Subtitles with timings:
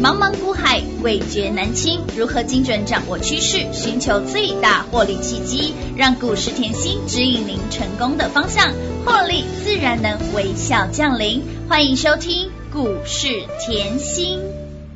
[0.00, 2.00] 茫茫股海，味觉难清。
[2.16, 8.72] 如何精准掌握趋势，寻求最大获利契机，让股市甜心指引您成功的方向，
[9.04, 11.42] 获利自然能微笑降临。
[11.68, 14.40] 欢迎收听股市甜心。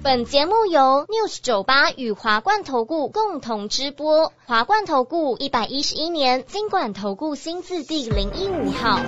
[0.04, 4.32] 本节目由 News 九八与华冠投顾共同直播。
[4.46, 9.00] 华冠投顾一百一十一年金管投顾新字第零一五号。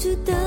[0.00, 0.39] 值得。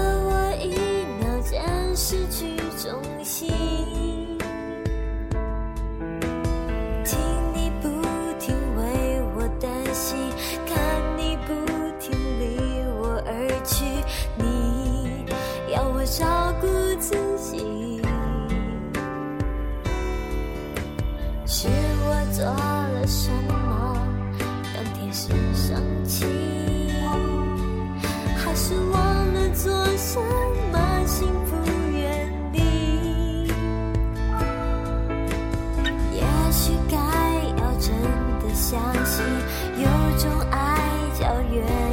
[39.78, 40.80] 有种爱
[41.20, 41.93] 叫远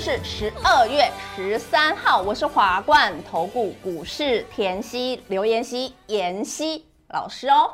[0.00, 7.70] 是十二月十三号，我是华冠投顾股市甜心刘妍希妍希老师哦。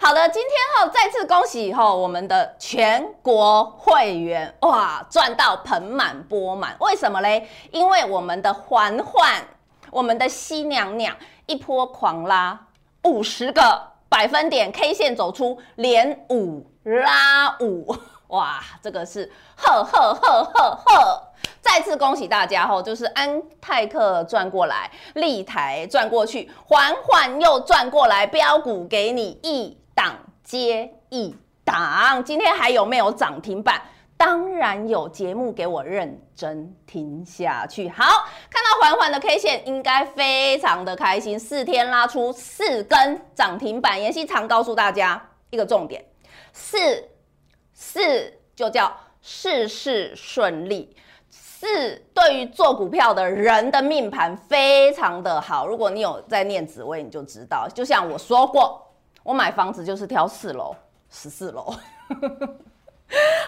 [0.00, 7.48] 好的，今天哈再次恭喜以后我们的全国会员哇赚到盆满钵满，为什么嘞？
[7.70, 9.42] 因为我们的环环，
[9.90, 12.58] 我们的希娘娘一波狂拉
[13.04, 17.96] 五十个百分点，K 线走出连五拉五。
[18.28, 21.22] 哇，这个是呵呵呵呵呵！
[21.60, 32.24] 再次恭喜大家吼，就是安泰克转过来，立台转过去，环环又转过来，标股给你一档接一档。
[32.24, 33.80] 今天还有没有涨停板？
[34.16, 37.88] 当然有，节目给我认真听下去。
[37.88, 38.04] 好，
[38.50, 44.00] 看到环环的 K 线，应该非常的开心，四天拉出四根涨停板。
[44.00, 46.04] 妍希常告诉大家一个重点，
[46.52, 47.08] 四。
[47.78, 48.90] 四就叫
[49.20, 50.96] 事事顺利，
[51.28, 55.66] 四对于做股票的人的命盘非常的好。
[55.66, 57.68] 如果你有在念紫微，你就知道。
[57.68, 58.82] 就像我说过，
[59.22, 60.74] 我买房子就是挑四楼、
[61.10, 61.64] 十四楼。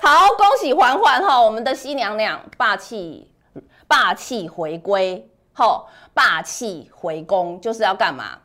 [0.03, 3.33] 好，恭喜环环哈，我们的西娘娘霸气
[3.87, 8.39] 霸气回归，吼，霸气回宫就是要干嘛？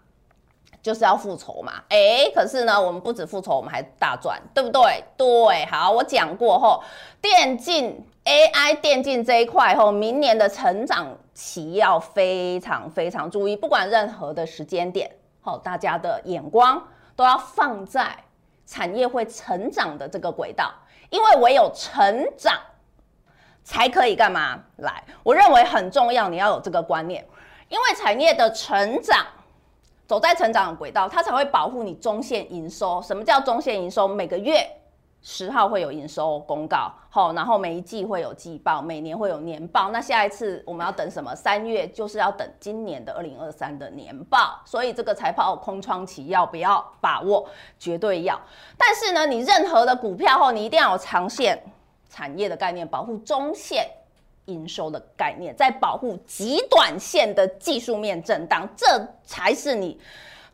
[0.84, 1.82] 就是要复仇嘛。
[1.90, 5.04] 哎，可是呢，我们不止复仇，我们还大赚，对不对？
[5.18, 6.84] 对，好，我讲过后，
[7.20, 15.10] 电竞 AI 电竞这一块后，明年的成长期要非常非常注意，不管任何的时间点，
[15.42, 18.16] 好，大家的眼光都要放在
[18.68, 20.72] 产业会成长的这个轨道。
[21.10, 22.60] 因为唯有成长，
[23.64, 24.60] 才可以干嘛？
[24.78, 27.24] 来，我认为很重要，你要有这个观念。
[27.70, 29.24] 因为产业的成长，
[30.14, 33.02] 走在成长的轨道，它才会保护你中线营收。
[33.02, 34.08] 什么叫中线营收？
[34.08, 34.64] 每个月
[35.24, 39.90] 十号会有营收公告，好，然后每一季会有季报，每年会有年报。
[39.90, 41.36] 那下一次我们要等什么？
[41.36, 44.62] 三月就是要等今年的二零二三的年报。
[44.66, 47.50] 所以这个财报空窗期要不要把握？
[47.80, 48.40] 绝对要。
[48.78, 51.60] 但是呢，你任何的股票后，你一定要有长线
[52.08, 53.90] 产业的概念，保护中线
[54.46, 58.86] 营收的概念，在保护极短线的技术面震荡，这
[59.24, 60.00] 才是你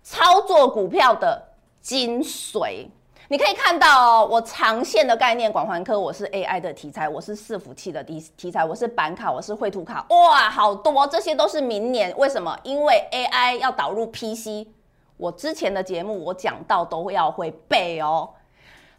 [0.03, 1.41] 操作股票的
[1.81, 2.88] 精髓。
[3.31, 12.12] 你可以看到哦，我长线的概念，广环科，我是 AI 的题材，我是伺服器的题题材，我是板卡，我是绘图卡，哇，好多，这些都是明年。
[12.18, 12.57] 为什么？
[12.63, 14.68] 因为 AI 要导入 PC，
[15.15, 18.27] 我之前的节目我讲到都要会背哦，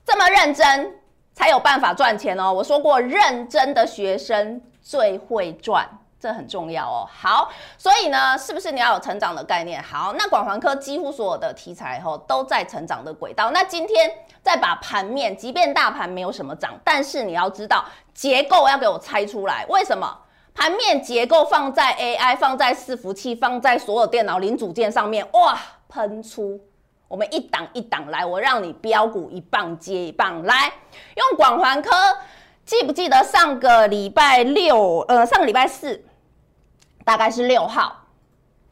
[0.04, 0.94] 这么认真
[1.34, 2.52] 才有办法赚钱哦。
[2.52, 5.88] 我说过，认真的学生最会赚。
[6.18, 7.08] 这很重要哦。
[7.10, 7.48] 好，
[7.78, 9.80] 所以呢，是不是你要有成长的概念？
[9.82, 13.52] 好，那广环科几乎所有的题材后都在成长的轨道。
[13.52, 14.10] 那今天
[14.42, 19.64] 再把盘面，即便大盘没有什么涨，但是你要知道结构要给我猜出来。
[19.68, 20.18] 为什么？
[20.52, 25.56] 盘面结构放在 AI，放在伺服器，放在所有电脑零组件上面，哇，
[25.88, 26.60] 喷出！
[27.08, 30.70] 我们一档一档来，我让你飙股一棒接一棒来，
[31.14, 31.90] 用广环科。
[32.70, 35.00] 记不记得上个礼拜六？
[35.08, 36.04] 呃，上个礼拜四。
[37.04, 37.92] 大概是六号，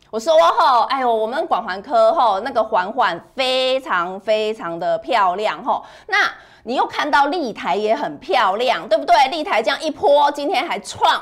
[0.09, 6.31] 我说吼，哎呦，我们广环科吼那个环环非常非常的漂亮吼，那
[6.63, 9.17] 你又看到立台也很漂亮，对不对？
[9.31, 11.21] 立台这样一波，今天还创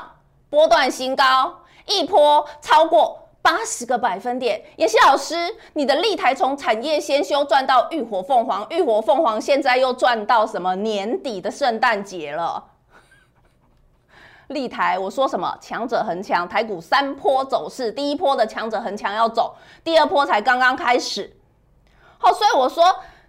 [0.51, 1.55] 波段新高，
[1.87, 4.61] 一波超过八十个百分点。
[4.75, 5.33] 妍希老师，
[5.71, 12.61] 你的立台从产业先修赚到浴火凤凰，浴火凤凰现在又赚到什么年底的圣诞节了？
[14.47, 15.57] 立台，我说什么？
[15.61, 21.37] 强者恒强，台股三波走势，第一波的强者恒强要走，第二波才刚刚开始。
[22.17, 22.83] 好，所以我说。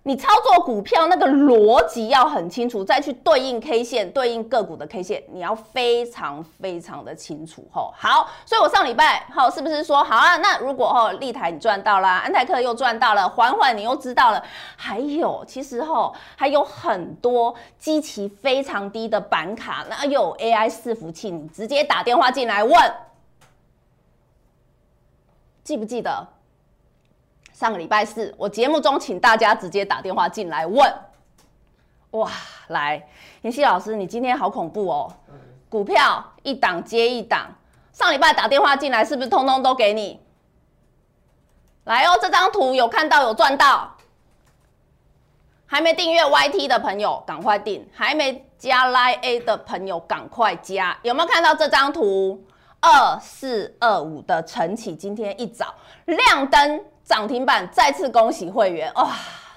[0.08, 7.92] 你操作股票那个逻辑要很清楚，再去对应 K 线，对应个股的 K 线，你要非常非常的清楚吼。
[7.94, 10.38] 好，所以我上礼拜吼是不是说好啊？
[10.38, 14.42] 那如果吼立台你赚到了，安泰克又赚到了，环环你又知道了，
[14.76, 22.74] 还有其实吼还有很多基期非常低的板卡，那有 AI 伺服器，你直接打电话进来问，
[25.62, 26.26] 记不记得？
[27.58, 30.94] 上个礼拜四，我节目中请大家直接打电话进来问，
[32.12, 32.30] 哇，
[32.68, 33.04] 来，
[33.42, 35.12] 妍希老师，你今天好恐怖哦，
[35.68, 37.52] 股票一档接一档，
[37.92, 40.20] 上礼拜打电话进来是不是通通都给你？
[41.82, 43.96] 来哦，这张图有看到有赚到，
[45.66, 52.40] 还没订阅 YT 的朋友赶快订，还没加 Line A 的朋友赶快加，有没有看到这张图？
[52.80, 55.74] 二四二五的晨起今天一早
[56.06, 56.84] 亮灯。
[57.04, 59.10] 涨停板再次恭喜会员哇，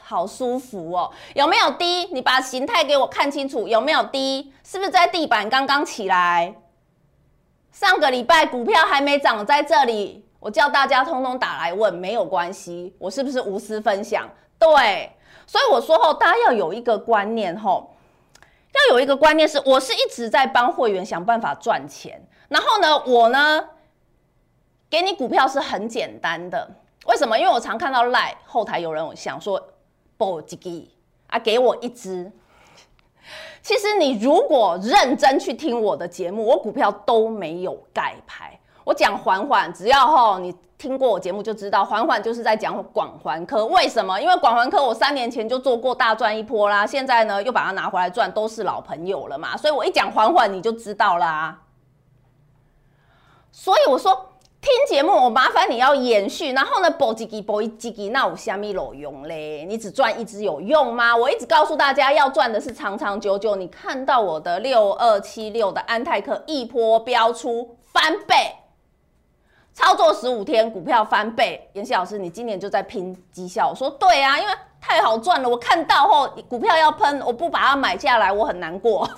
[0.06, 1.12] 好舒服哦！
[1.36, 2.06] 有没有低？
[2.14, 4.54] 你把形态给我看清楚，有没有低？
[4.64, 6.56] 是不是在地板刚刚起来？
[7.74, 14.30] 上个礼拜股票还没涨，在这里我叫大家通通打来问，没有关系，我是不是无私分享？
[14.58, 15.12] 对，
[15.46, 17.94] 所以我说后，大家要有一个观念吼，
[18.88, 23.66] 要有一个观念是，我是一直在帮会员想办法赚钱，然后呢，我呢
[24.90, 26.70] 给你股票是很简单的。
[27.06, 27.40] 为什么？
[27.40, 29.62] 因为我常看到赖后台有人想说，
[30.18, 30.70] 报几个
[31.28, 32.30] 啊，给我一支。
[33.62, 38.60] 其实你如果认真去听我的节目，我股票都没有盖牌。
[38.84, 43.66] 我讲缓缓，只要吼你听过我节目就知道，缓缓就是在讲广环科。
[43.68, 44.20] 为什么？
[44.20, 49.56] 因为广环科我三年前就做过大赚一波啦，现在呢又把它拿回来赚，都是老朋友了嘛。
[49.56, 51.58] 所以我一讲缓缓你就知道啦。
[53.52, 54.28] 所以我说。
[54.62, 59.66] 听节目，我麻烦你要延续，然后呢，博几支博一几支，那有虾米路用嘞？
[59.68, 61.18] 你只赚一支有用吗？
[61.18, 63.56] 我一直告诉大家，要赚的是长长久久。
[63.56, 68.36] 你看到我的六二七六的安泰克一波飙出翻倍，
[69.74, 71.68] 操作十五天股票翻倍。
[71.74, 73.70] 妍希老师，你今年就在拼绩效？
[73.70, 79.10] 我说对啊，因为太好赚了，我看到后股票要喷，我不把它买下来，我很难过，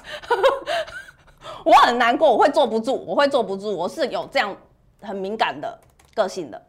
[1.64, 4.56] 我很难过，我会坐不住，我会坐不住，我是有这样
[5.02, 5.80] 很敏感的
[6.14, 6.62] 个性的。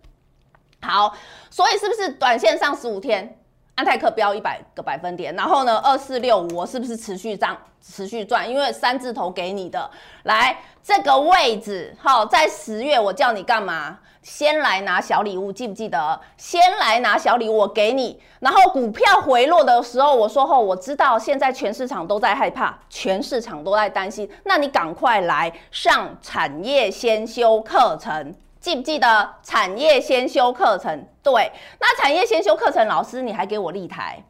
[0.81, 1.15] 好，
[1.51, 3.39] 所以是不是短线上十五天？
[3.77, 8.49] 安泰克飙一百个百分点，然后呢，二四六五我是不是持续涨，持续赚？
[8.49, 9.91] 因为三字头给你的，
[10.23, 13.99] 来这个位置，好，在十月我叫你干嘛？
[14.21, 16.21] 先来拿小礼物，记不记得？
[16.37, 18.21] 先来拿小礼物，我给你。
[18.41, 28.35] 然后股票回落的时候，我说后，我知道现在全市场都在害怕，全市场都在担心，那你赶快来上产业先修课程。
[28.61, 31.07] 记不记得产业先修课程？
[31.23, 31.51] 对，
[31.81, 34.23] 那产业先修课程，老师你还给我立台，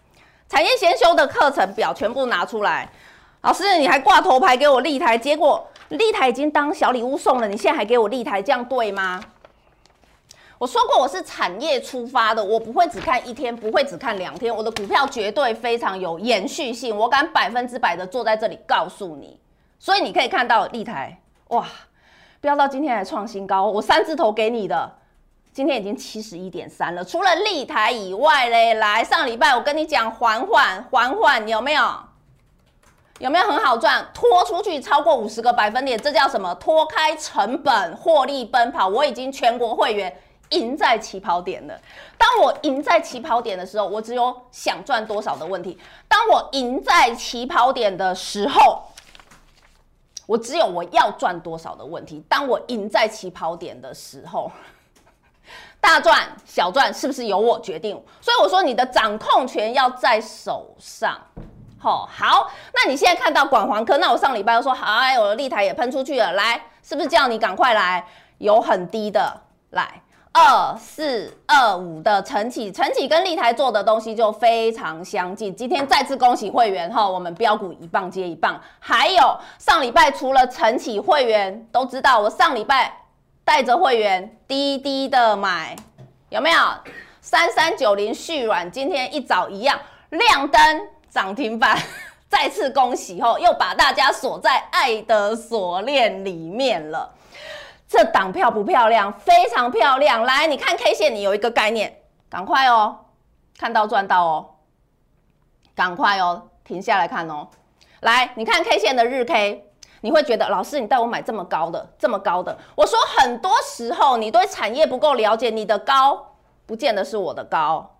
[0.48, 2.88] 产业先修的课程表全部拿出来。
[3.42, 9.22] 老师你还挂头牌给我立台，结果立台已经当小礼物送了，你现在还给我立台，这样对吗？
[10.58, 19.38] 我说过我是产业出发的，我不会只看一天，不会只看两天，我的股票绝对非常有延续性，我敢百分之百的坐在这里告诉你。
[19.78, 21.66] 所以你可以看到立台，哇！
[22.40, 24.98] 飙到今天还创新高，我三字头给你的，
[25.52, 27.04] 今天已经七十一点三了。
[27.04, 31.82] 除了立台以外嘞，来上礼拜我跟你讲缓缓缓缓有没有？
[33.18, 34.06] 有没有很好赚？
[34.12, 36.54] 拖出去超过五十个百分点，这叫什么？
[36.56, 38.88] 脱开成本获利奔跑。
[38.88, 40.14] 我已经全国会员
[40.50, 41.80] 赢在起跑点了。
[42.18, 45.78] 当我赢在起跑点的时候，我只有想赚多少的问题。
[46.08, 48.82] 当我赢在起跑点的时候。
[50.26, 52.24] 我只有我要赚多少的问题。
[52.26, 54.50] 当我赢在起跑点的时候，
[55.78, 58.02] 大赚小赚是不是由我决定？
[58.22, 61.20] 所以我说你的掌控权要在手上。
[61.84, 68.02] 好，好，那你现在看到广环科，那我上礼拜又说，哎，我的立台也喷出去了，来，是不是叫你赶快来？
[68.38, 70.00] 有很低的，来。
[70.32, 75.54] 二四二五的晨起，晨起跟立台做的东西就非常相近。
[75.54, 78.58] 今天再次恭喜会员哈，我们标股一棒接一棒。
[78.80, 82.96] 还有上礼拜除了晨起，会员都知道我上礼拜
[83.44, 85.76] 带着会员低低的买，
[86.30, 86.58] 有没有？
[87.20, 90.80] 三三九零续软今天一早一样亮灯
[91.14, 91.78] 涨停板，
[92.28, 97.14] 再次恭喜吼又把大家锁在爱的锁链里面了。
[97.86, 99.12] 这档漂不漂亮？
[99.20, 100.24] 非常漂亮。
[100.24, 102.98] 来，你看 K 线，你有一个概念，赶快哦，
[103.56, 104.50] 看到赚到哦，
[105.76, 107.46] 赶快哦，停下来看哦。
[108.00, 112.58] 来，你看 K 线的日 K，你会觉得老师，你带我买这么高的，这么高的。
[112.74, 116.34] 我说很多时候你对产业不够了解，你的高
[116.66, 117.98] 不见得是我的高，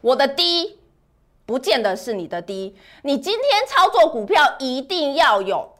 [0.00, 0.78] 我的低
[1.46, 2.76] 不见得是你的低。
[3.02, 5.70] 你今天操作股票一定要有。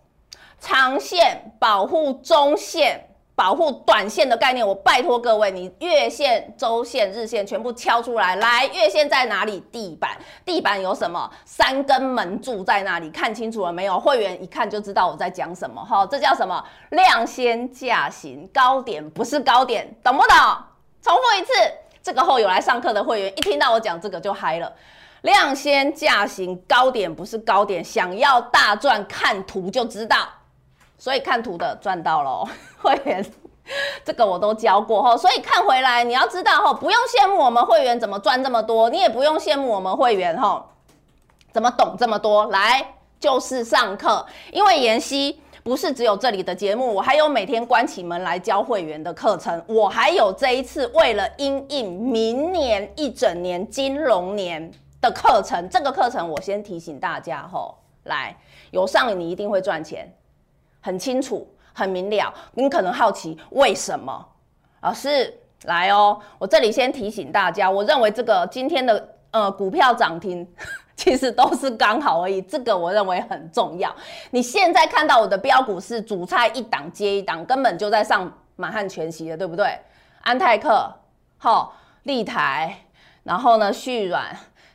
[0.60, 8.36] 长线保护中线，保护短线的概念，我拜托各位，你月线、周线、日线全部敲出来。
[8.36, 9.62] 来，月线在哪里？
[9.70, 11.30] 地板，地板有什么？
[11.44, 14.00] 三根门柱在那里，看清楚了没有？
[14.00, 15.84] 会员一看就知道我在讲什么。
[15.84, 16.64] 哈，这叫什么？
[16.90, 20.36] 量先价行，高点不是高点，懂不懂？
[21.02, 21.52] 重复一次，
[22.02, 24.72] 这个后有来上课的会员一听到我讲这个就嗨了。
[25.24, 30.16] 量先价行，高点不是高点，想要大赚，看图就知道。
[30.98, 32.46] 所以看图的赚到了，
[32.78, 33.24] 会员
[34.04, 40.62] 这个我都教过哈，所以看回来你要知道哈，不用羡慕我们会员怎么赚这么多，你也不用羡慕我们会员哈，
[41.52, 54.70] 怎么懂这么多，来就是上课，因为妍希不是只有这里的节目，我还有每天关起门来教会员的课程，我还有这一次为了因应明年一整年金融年。
[55.04, 58.34] 的课程，这个课程我先提醒大家哈，来
[58.70, 60.10] 有上你一定会赚钱。
[60.80, 62.32] 很清楚，很明了。
[62.54, 64.26] 你可能好奇为什么？
[64.80, 70.46] 老师来哦，我这里先提醒大家，我认为这个今天的呃股票涨停
[70.96, 72.40] 其实都是刚好而已。
[72.40, 73.94] 这个我认为很重要。
[74.30, 79.78] 你现在看到我的标股是主菜一档接一档，根本就在上满汉全席了，对不对？
[80.22, 80.90] 安泰克、
[81.36, 82.78] 好立台，
[83.22, 84.34] 然后呢旭软。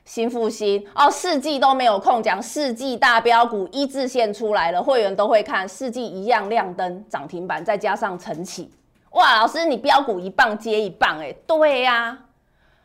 [0.10, 0.84] 新复兴。
[0.96, 8.72] 哦，四季都没有空讲，四季大标股一字线出来了，会员都会看，四季一样亮灯涨停板，再加上晨起，
[9.12, 12.18] 哇，老师你标股一棒接一棒，哎，对呀、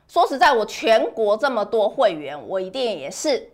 [0.06, 3.48] 说实在，我全国这么多会员，我一定也是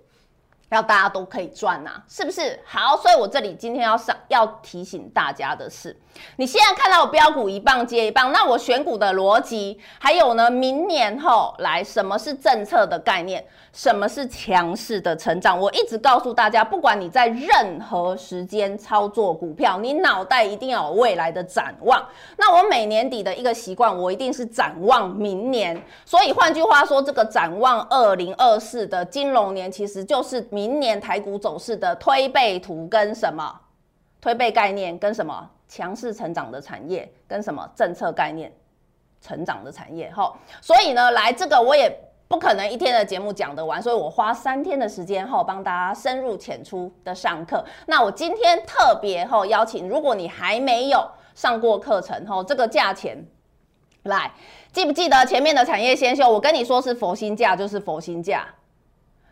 [0.71, 2.59] 要大家都可以赚呐、啊，是不是？
[2.65, 5.97] 好，所以我这里今天要上要提醒大家的是，
[6.37, 15.59] 你现在看到我标股一棒接一棒，那我选股的逻辑，还有呢，明年后来什么是政策的概念，什么是强势的成长？
[15.59, 22.00] 我一直告诉大家，不管你在任何时间操作股票，你脑袋一定要有未来的展望。
[22.37, 25.83] 那我每年底的一个习惯，我一定是展望明年。
[26.05, 30.47] 所以换句话说，这个展望二零二四的金融年，其实就是。
[30.61, 33.59] 明年台股走势的推背图跟什么
[34.21, 38.52] 推背概念，跟什么强势成长的产业，跟什么政策概念
[39.23, 41.90] 成长的产业，吼，所以呢，来这个我也
[42.29, 47.64] 不可能一天的节目讲得完，所以我花三天的时间哈帮大家深入浅出的上课。
[47.87, 53.17] 那我今天特别后邀请，如果你还没有上过课程后，这个价钱
[54.02, 54.31] 来，
[54.73, 56.29] 记不记得前面的产业先修？
[56.29, 58.47] 我跟你说是佛心价，就是佛心价。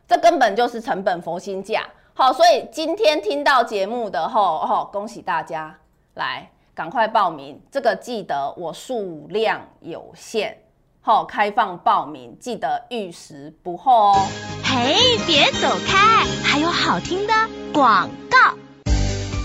[0.08, 5.76] 这根本就是成本佛心价，好，所以今天听到节目的吼，吼，恭喜大家，
[6.14, 10.56] 来赶快报名，这个记得我数量有限，
[11.02, 14.26] 好，开放报名，记得逾时不候哦。
[14.64, 14.96] 嘿，
[15.26, 17.34] 别走开，还有好听的
[17.74, 18.54] 广告。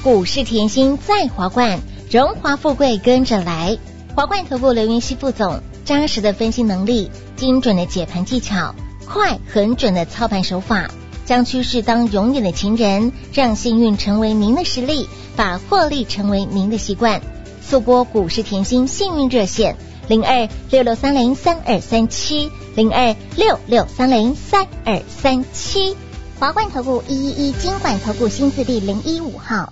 [0.02, 1.78] 股市甜心在华冠，
[2.10, 3.78] 荣华富贵跟着来。
[4.16, 8.74] 华冠投顾刘云熙副总，扎实的分析能力，精准的解盘技巧。
[9.06, 10.90] 快、很准的操盘手法，
[11.26, 17.22] 将趋势当永远的情人，让幸运成为您的实力，把获利成为您的习惯。
[17.62, 25.96] 速播股市甜心幸运热线零二六六三零三二三七零二六六三零三二三七。
[26.40, 29.72] 华冠投顾一一一金管投顾新字第零一五号。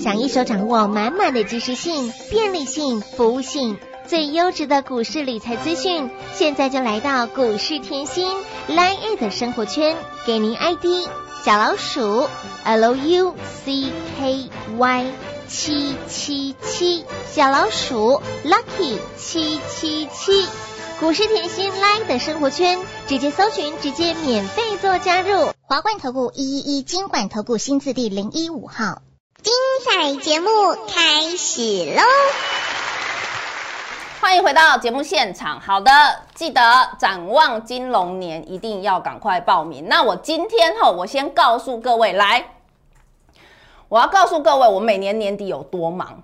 [0.00, 3.76] 想一手掌握满满的及时性、便利性、服务性。
[4.08, 8.26] 最优质的股市理财资讯，现在就来到股市甜心
[8.66, 11.06] Line 的生活圈，给您 ID
[11.44, 12.26] 小老鼠
[12.64, 13.34] L U
[13.66, 14.48] C K
[14.78, 15.12] Y
[15.46, 20.48] 七七七，小老鼠 Lucky 七七七，
[21.00, 25.52] 股市甜心 Line 的生活圈，直接搜寻，直接免费做加入。
[25.60, 29.02] 华冠投顾一一一金管投顾新字第零一五号，
[29.42, 29.52] 精
[29.84, 30.48] 彩节目
[30.88, 32.02] 开始喽！
[34.28, 35.58] 欢迎回到节目现场。
[35.58, 35.90] 好的，
[36.34, 36.60] 记得
[36.98, 39.88] 展望金龙年，一定要赶快报名。
[39.88, 42.44] 那我今天哈，我先告诉各位，来，
[43.88, 46.22] 我要告诉各位，我每年年底有多忙。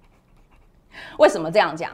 [1.16, 1.90] 为什么这样讲？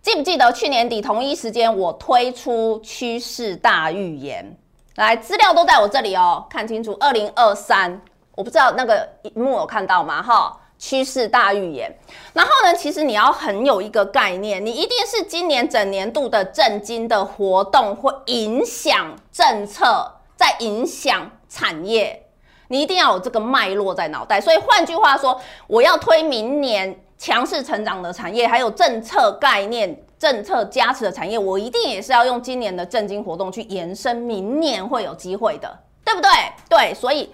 [0.00, 4.56] 记不记得去年底同一时间，我推出趋势大预言？
[4.94, 8.00] 来，资料都在我这里哦，看清楚，二零二三，
[8.34, 10.22] 我不知道那个萤幕有看到吗？
[10.22, 10.58] 哈。
[10.78, 11.90] 趋势大预言，
[12.34, 22.26] 然后呢，其实你要很有一个概念，你一定是今年整年度的政经的活动会影响政策，在影响产业，
[22.68, 24.38] 你一定要有这个脉络在脑袋。
[24.38, 36.30] 所以换句话说，我要推明年强势成长的产业，还有政策概念、政策加持的产业，我一定也是要用今年的政经活动去延伸，明年会有机会的，对不对？
[36.68, 37.30] 对，所以。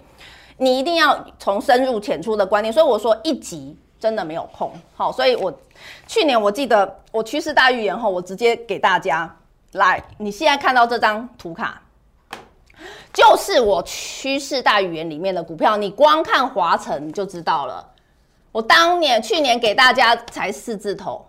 [0.62, 4.72] 你一定要从深入浅出的观念，所以我说一集真的没有空。
[4.94, 5.52] 好，所以我
[6.06, 9.36] 去年我记得我趋势大预言后，我直接给大家
[9.72, 11.82] 来，你现在看到这张图卡，
[13.12, 17.84] 就是我趋势大预言里面的股票，你光看华晨就知道了。
[18.52, 21.26] 我当年去年给大家才四字头，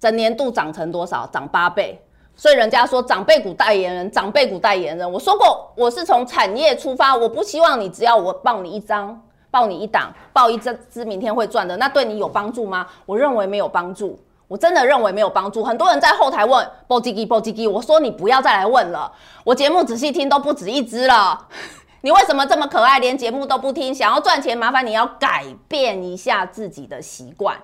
[0.00, 1.28] 整年度涨成多少？
[1.28, 2.02] 涨八倍。
[2.34, 5.10] 所以人家说长辈股代言人，长辈股代言人。
[5.10, 12.86] 我说过，我是从产业出发，我不希望你只要我报你一张，报你一档，报一支明天会赚的，那对你有帮助吗？
[13.06, 14.18] 我认为没有帮助，
[14.48, 15.62] 我真的认为没有帮助。
[15.62, 19.12] 很多人在后台问，报几几报几几，我说你不要再来问了，
[19.44, 21.46] 我节目仔细听都不止一支了，
[22.00, 23.94] 你为什么这么可爱，连节目都不听？
[23.94, 27.56] 想要赚钱，麻烦你要改变一下自己的习惯。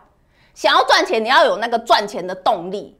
[0.54, 2.97] 想要赚钱，你要有那个赚钱的动力。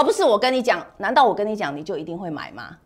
[0.00, 2.78] 而不是我跟你讲，难道我跟你讲你就一定会买吗？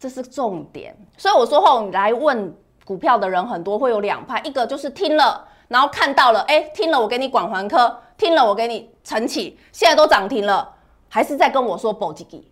[0.00, 0.96] 这是重点。
[1.18, 10.72] 所以我说后，来问股票的人很多，会有两派，一个就是听了，然后看到了，哎，听了我给你广环科，听了我给你晨起，现在都涨停了，
[11.10, 12.50] 还是在跟我说保吉吉，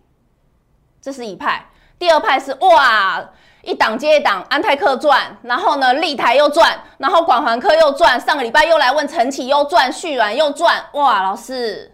[1.01, 1.67] 这是一派。
[1.97, 3.27] 第二派是哇，
[3.63, 11.91] 一档接一档，安泰克赚，然后呢，立台又赚，然后广环科又赚，上个礼拜又来问晨起又赚，续软又赚，哇，老师。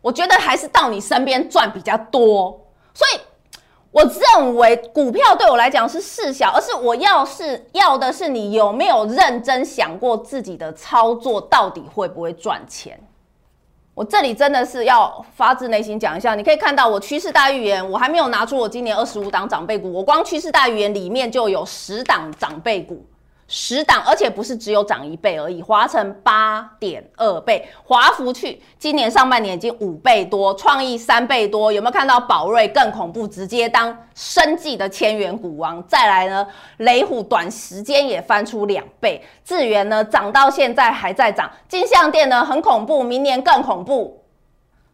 [0.00, 3.20] 我觉得还是到你身边赚比较多，所以
[3.90, 12.98] 我认为股票对我来讲是事小，而是我要是要的是你有没有认真想过自己的操作到底会不会赚钱。
[13.94, 23.04] 我这里真的是要发自内心讲一下，你可以看到我趋势大预言，我还没有拿出我今年二十五档长辈股，我光趋势大预言里面就有十档长辈股。
[23.50, 35.82] 十档，而且不是只有涨一倍而已，华城八点二倍，华福去今年上半年已经五倍多，创意三倍多，有没有看到宝瑞更恐怖，直接当生技的千元股王？
[35.88, 44.22] 再来呢，雷虎短时间也翻出两倍，智原呢涨到现在还在涨，金像店呢很恐怖，明年更恐怖，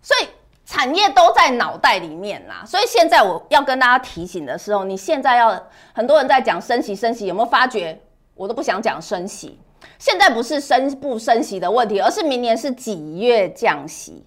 [0.00, 0.28] 所以
[0.64, 2.62] 产业都在脑袋里面啦。
[2.64, 5.60] 所以现在我要跟大家提醒的时候，你现在要
[5.92, 8.00] 很多人在讲升息升息，有没有发觉？
[8.34, 9.58] 我都不想讲升息，
[9.98, 14.24] 现在不是升不升息的问题，而是明年是几月降息，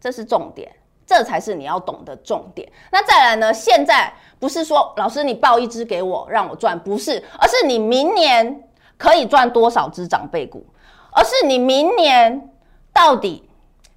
[0.00, 0.70] 这是重点，
[1.06, 2.70] 这才是你要懂的重点。
[2.92, 3.52] 那再来呢？
[3.52, 10.66] 现在不是说老师你报一支给我让我赚，不是，而是你明年可以赚多少只长辈股，
[11.12, 12.50] 而是你明年
[12.92, 13.48] 到底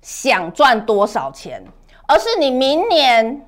[0.01, 1.63] 想赚多少钱，
[2.07, 3.47] 而是你明年。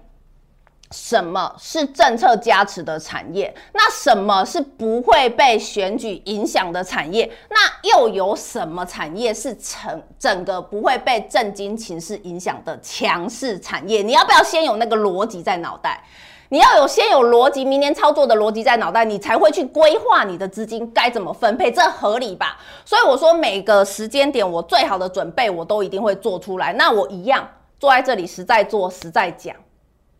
[0.93, 3.51] 什么是政策加持的产业？
[3.73, 7.27] 那什么是不会被选举影响的产业？
[7.49, 14.03] 那又有什么产业是成整个不会被政经情势影响的强势产业？
[14.03, 16.03] 你要不要先有那个逻辑在脑袋？
[16.49, 22.59] 你要有先有逻辑，明年操作的逻辑在脑袋，你才会去规划你的资金该怎么分配，这合理吧？
[22.85, 26.71] 所以我说每个时间点，我最好的准备我都一定会做出来。
[26.73, 29.55] 那我一样坐在这里，实在做，实在讲。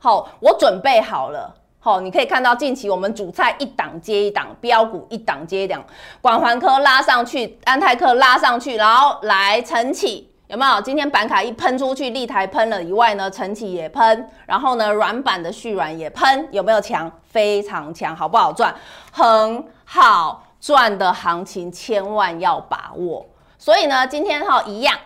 [0.03, 1.49] 好，我准备好了。
[1.79, 5.81] 好，你可以看到近期我们主菜一档接一档，标股一档接一档，
[6.19, 10.81] 广环科拉上去，安泰克拉上去，然后来晨起有没有？
[10.81, 17.09] 今天板卡一喷出去，立台喷了以外呢，晨起也喷，然后呢，软板的续软也喷，有没有强？
[17.23, 18.75] 非常强，好不好赚？
[19.09, 23.25] 很好赚的行情，千万要把握。
[23.57, 24.97] 所以呢，今天哈一样。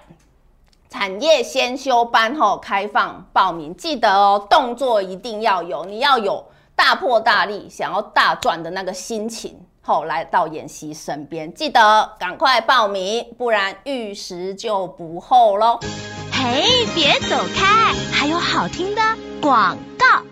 [0.99, 6.43] 产业先修班后开放报名，记得哦，动作一定要有，你要有
[6.75, 15.79] 大破大立，想要大赚的那个心情，后来到妍希身边，记得赶快报名，不然玉石就不厚喽。
[16.31, 16.63] 嘿，
[16.95, 19.01] 别走开，还有好听的
[19.39, 20.23] 广告。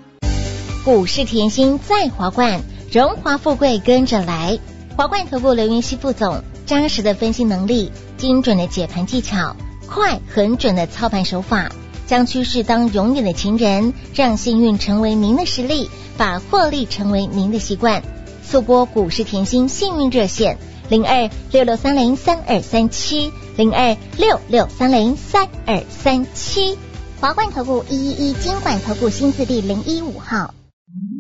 [0.84, 2.60] 股市甜心在华冠，
[2.92, 4.58] 荣华富贵跟着来。
[4.98, 9.56] 华冠投顾刘云熙副总，扎实的分析能力，精准的解盘技巧。
[9.86, 11.72] 快、很准的操盘手法，
[12.06, 18.04] 将趋势当永远的情人，让幸运成为您的实力，把获利成为您的习惯。
[18.44, 26.78] 速播股市甜心幸运热线零二六六三零三二三七零二六六三零三二三七。
[27.20, 30.54] 华冠投顾一一一金管投顾新字第零一五号。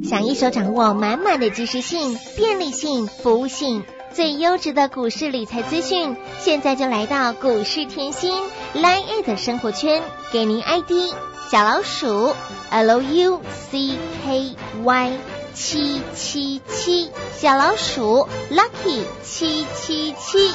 [0.07, 3.83] 想一手掌握满满的即时性、便利性、服务性。
[4.15, 8.31] 最优质的股市理财资讯，现在就来到股市甜心
[8.73, 10.01] Line 的生活圈，
[10.31, 11.13] 给您 ID
[11.51, 12.33] 小老鼠
[12.69, 15.17] L U C K Y
[15.53, 20.53] 七七七，小老鼠 Lucky 七七七，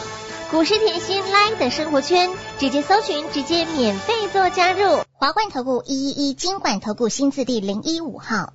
[0.51, 5.03] 股市甜心 Line 的生活圈，直接搜寻，直接免费做加入。
[5.13, 8.55] 华冠投顾一一一金管投顾新字第零一五号，